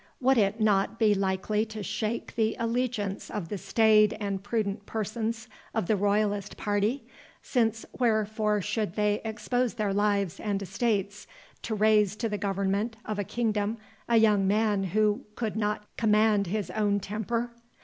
Would 0.19 0.39
it 0.39 0.59
not 0.59 0.97
be 0.97 1.13
likely 1.13 1.63
to 1.67 1.83
shake 1.83 2.33
the 2.33 2.55
allegiance 2.57 3.29
of 3.29 3.49
the 3.49 3.57
staid 3.59 4.17
and 4.19 4.41
prudent 4.41 4.87
persons 4.87 5.47
of 5.75 5.85
the 5.85 5.95
royalist 5.95 6.57
party, 6.57 7.03
since 7.43 7.85
wherefore 7.99 8.61
should 8.63 8.95
they 8.95 9.21
expose 9.23 9.75
their 9.75 9.93
lives 9.93 10.39
and 10.39 10.59
estates 10.59 11.27
to 11.61 11.75
raise 11.75 12.15
to 12.15 12.27
the 12.27 12.39
government 12.39 12.95
of 13.05 13.19
a 13.19 13.23
kingdom 13.23 13.77
a 14.09 14.17
young 14.17 14.47
man 14.47 14.85
who 14.85 15.23
could 15.35 15.55
not 15.55 15.85
command 15.97 16.47
his 16.47 16.71
own 16.71 16.99
temper? 16.99 17.51